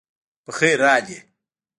[0.45, 1.17] پخير راغلې